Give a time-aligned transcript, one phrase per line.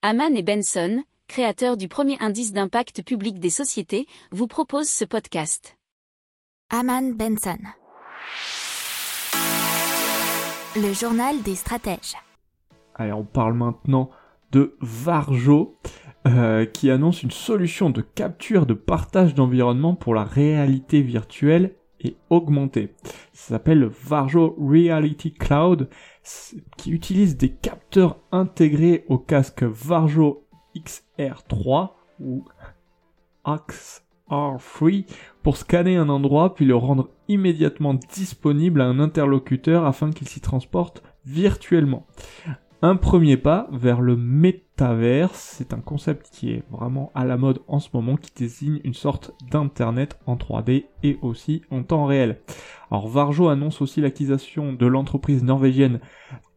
[0.00, 5.76] Haman et Benson, créateurs du premier indice d'impact public des sociétés, vous proposent ce podcast.
[6.70, 7.58] Haman Benson.
[10.76, 12.14] Le journal des stratèges.
[12.94, 14.10] Allez, on parle maintenant
[14.52, 15.80] de Varjo,
[16.28, 22.16] euh, qui annonce une solution de capture de partage d'environnement pour la réalité virtuelle et
[22.30, 22.94] augmentée.
[23.32, 25.88] Ça s'appelle le Varjo Reality Cloud,
[26.76, 30.44] qui utilise des capteurs intégrés au casque Varjo
[30.76, 32.44] XR3 ou
[33.46, 35.04] XR3
[35.42, 40.40] pour scanner un endroit puis le rendre immédiatement disponible à un interlocuteur afin qu'il s'y
[40.40, 42.06] transporte virtuellement.
[42.80, 47.58] Un premier pas vers le métaverse, c'est un concept qui est vraiment à la mode
[47.66, 52.38] en ce moment, qui désigne une sorte d'internet en 3D et aussi en temps réel.
[52.92, 55.98] Alors Varjo annonce aussi l'acquisition de l'entreprise norvégienne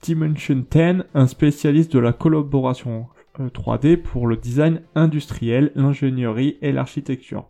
[0.00, 6.72] Dimension 10, un spécialiste de la collaboration 3D euh, pour le design industriel, l'ingénierie et
[6.72, 7.46] l'architecture.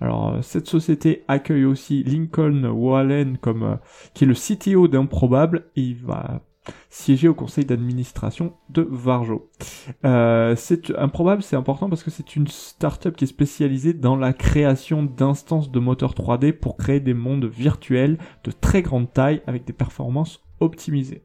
[0.00, 3.76] Alors euh, cette société accueille aussi Lincoln Wallen comme euh,
[4.14, 6.40] qui est le CTO d'Improbable et il va
[6.88, 9.50] siéger au conseil d'administration de Varjo.
[10.04, 14.32] Euh, c'est improbable, c'est important parce que c'est une startup qui est spécialisée dans la
[14.32, 19.64] création d'instances de moteurs 3D pour créer des mondes virtuels de très grande taille avec
[19.64, 21.24] des performances optimisées.